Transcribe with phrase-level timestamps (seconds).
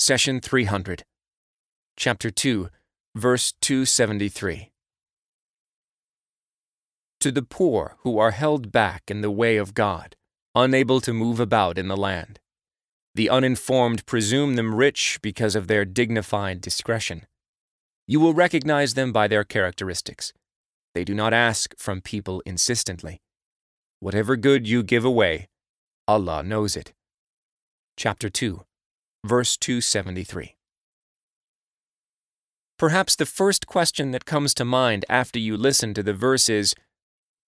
[0.00, 1.02] Session 300,
[1.96, 2.68] Chapter 2,
[3.16, 4.70] Verse 273.
[7.18, 10.14] To the poor who are held back in the way of God,
[10.54, 12.38] unable to move about in the land.
[13.16, 17.26] The uninformed presume them rich because of their dignified discretion.
[18.06, 20.32] You will recognize them by their characteristics.
[20.94, 23.20] They do not ask from people insistently.
[23.98, 25.48] Whatever good you give away,
[26.06, 26.92] Allah knows it.
[27.96, 28.62] Chapter 2,
[29.24, 30.56] verse 273.
[32.78, 36.74] Perhaps the first question that comes to mind after you listen to the verse is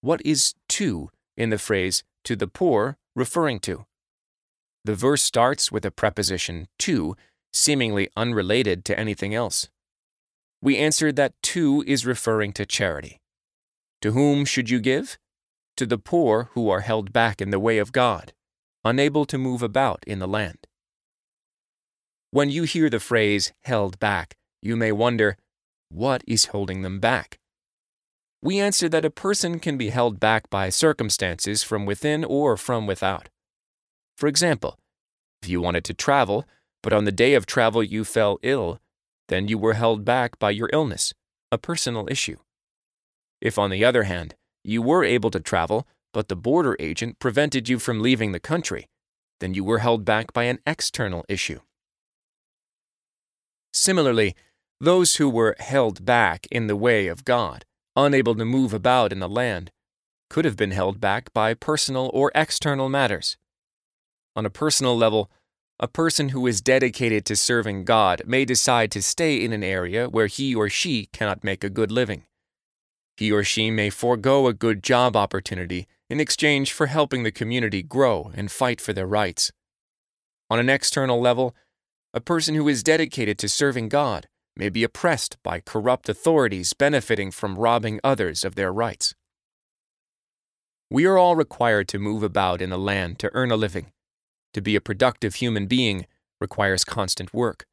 [0.00, 3.86] What is to in the phrase to the poor referring to?
[4.84, 7.16] The verse starts with a preposition to,
[7.52, 9.68] seemingly unrelated to anything else.
[10.62, 13.20] We answered that to is referring to charity.
[14.02, 15.18] To whom should you give?
[15.76, 18.32] To the poor who are held back in the way of God,
[18.84, 20.68] unable to move about in the land.
[22.36, 25.38] When you hear the phrase held back, you may wonder,
[25.88, 27.38] what is holding them back?
[28.42, 32.86] We answer that a person can be held back by circumstances from within or from
[32.86, 33.30] without.
[34.18, 34.78] For example,
[35.40, 36.44] if you wanted to travel,
[36.82, 38.80] but on the day of travel you fell ill,
[39.28, 41.14] then you were held back by your illness,
[41.50, 42.36] a personal issue.
[43.40, 47.70] If, on the other hand, you were able to travel, but the border agent prevented
[47.70, 48.88] you from leaving the country,
[49.40, 51.60] then you were held back by an external issue.
[53.76, 54.34] Similarly,
[54.80, 59.20] those who were held back in the way of God, unable to move about in
[59.20, 59.70] the land,
[60.30, 63.36] could have been held back by personal or external matters.
[64.34, 65.30] On a personal level,
[65.78, 70.08] a person who is dedicated to serving God may decide to stay in an area
[70.08, 72.24] where he or she cannot make a good living.
[73.18, 77.82] He or she may forego a good job opportunity in exchange for helping the community
[77.82, 79.52] grow and fight for their rights.
[80.48, 81.54] On an external level,
[82.16, 84.26] a person who is dedicated to serving God
[84.56, 89.14] may be oppressed by corrupt authorities benefiting from robbing others of their rights.
[90.90, 93.92] We are all required to move about in the land to earn a living.
[94.54, 96.06] To be a productive human being
[96.40, 97.66] requires constant work.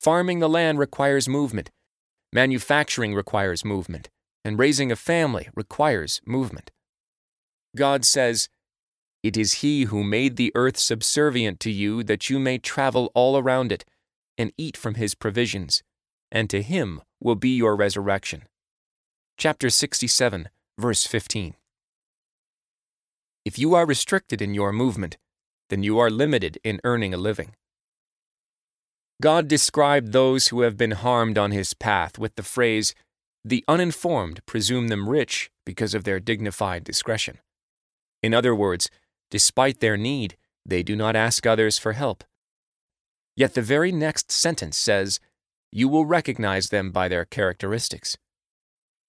[0.00, 1.72] Farming the land requires movement.
[2.32, 4.10] Manufacturing requires movement.
[4.44, 6.70] And raising a family requires movement.
[7.74, 8.48] God says,
[9.26, 13.36] It is He who made the earth subservient to you that you may travel all
[13.36, 13.84] around it
[14.38, 15.82] and eat from His provisions,
[16.30, 18.44] and to Him will be your resurrection.
[19.36, 20.48] Chapter 67,
[20.78, 21.56] verse 15.
[23.44, 25.16] If you are restricted in your movement,
[25.70, 27.56] then you are limited in earning a living.
[29.20, 32.94] God described those who have been harmed on his path with the phrase,
[33.44, 37.38] The uninformed presume them rich because of their dignified discretion.
[38.22, 38.88] In other words,
[39.30, 42.24] despite their need, they do not ask others for help.
[43.36, 45.20] Yet the very next sentence says,
[45.70, 48.16] You will recognize them by their characteristics.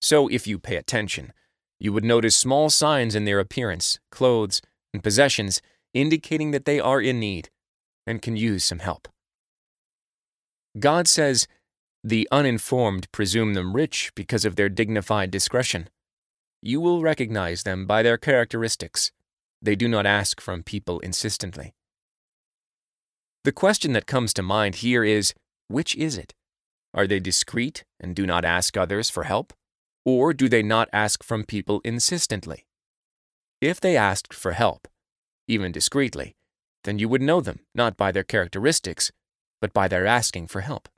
[0.00, 1.32] So if you pay attention,
[1.78, 5.60] you would notice small signs in their appearance, clothes, and possessions
[5.92, 7.50] indicating that they are in need
[8.06, 9.08] and can use some help.
[10.78, 11.46] God says,
[12.02, 15.88] The uninformed presume them rich because of their dignified discretion.
[16.60, 19.12] You will recognize them by their characteristics.
[19.64, 21.72] They do not ask from people insistently.
[23.44, 25.32] The question that comes to mind here is
[25.68, 26.34] which is it?
[26.92, 29.54] Are they discreet and do not ask others for help?
[30.04, 32.66] Or do they not ask from people insistently?
[33.62, 34.86] If they asked for help,
[35.48, 36.36] even discreetly,
[36.84, 39.12] then you would know them not by their characteristics,
[39.62, 40.90] but by their asking for help.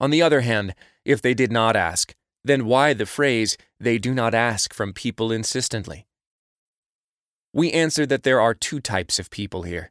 [0.00, 0.74] On the other hand,
[1.04, 5.30] if they did not ask, then why the phrase, they do not ask from people
[5.30, 6.06] insistently?
[7.52, 9.90] We answer that there are two types of people here.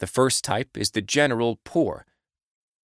[0.00, 2.06] The first type is the general poor,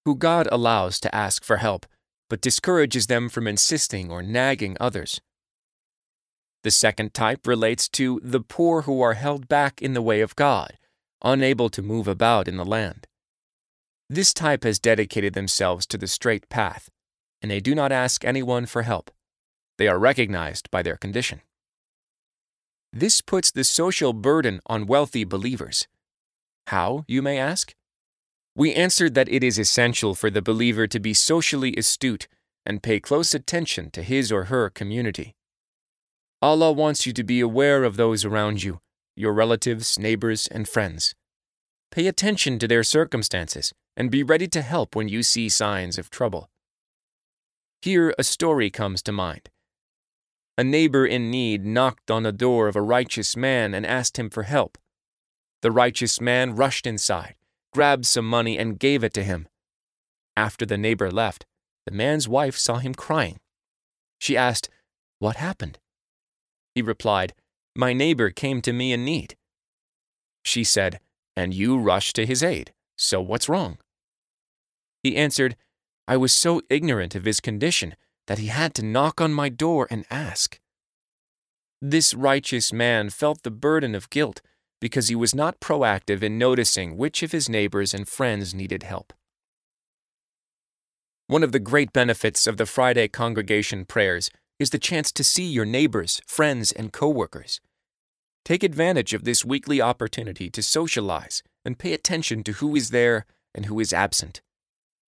[0.05, 1.87] who God allows to ask for help,
[2.29, 5.21] but discourages them from insisting or nagging others.
[6.63, 10.37] The second type relates to the poor who are held back in the way of
[10.37, 10.79] God,
[11.23, 13.07] unable to move about in the land.
[14.09, 16.89] This type has dedicated themselves to the straight path,
[17.41, 19.11] and they do not ask anyone for help.
[19.79, 21.41] They are recognized by their condition.
[22.93, 25.89] This puts the social burden on wealthy believers.
[26.67, 27.75] How, you may ask?
[28.55, 32.29] We answered that it is essential for the believer to be socially astute
[32.67, 35.35] and pay close attention to his or her community.
[36.43, 38.81] Allah wants you to be aware of those around you,
[39.17, 41.15] your relatives, neighbors, and friends.
[41.91, 46.11] Pay attention to their circumstances and be ready to help when you see signs of
[46.11, 46.51] trouble.
[47.81, 49.49] Here, a story comes to mind.
[50.59, 54.29] A neighbor in need knocked on the door of a righteous man and asked him
[54.29, 54.77] for help.
[55.63, 57.37] The righteous man rushed inside,
[57.73, 59.49] grabbed some money, and gave it to him.
[60.37, 61.47] After the neighbor left,
[61.87, 63.41] the man's wife saw him crying.
[64.19, 64.69] She asked,
[65.19, 65.79] What happened?
[66.75, 67.33] He replied,
[67.75, 69.37] My neighbor came to me in need.
[70.45, 71.01] She said,
[71.35, 73.79] And you rushed to his aid, so what's wrong?
[75.03, 75.57] He answered,
[76.07, 77.97] I was so ignorant of his condition
[78.27, 80.61] that he had to knock on my door and ask.
[81.81, 84.41] This righteous man felt the burden of guilt
[84.81, 89.13] because he was not proactive in noticing which of his neighbors and friends needed help.
[91.27, 95.45] One of the great benefits of the Friday congregation prayers is the chance to see
[95.45, 97.61] your neighbors, friends, and coworkers.
[98.45, 103.25] Take advantage of this weekly opportunity to socialize and pay attention to who is there
[103.55, 104.41] and who is absent.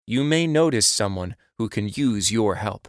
[0.06, 2.88] You may notice someone who can use your help.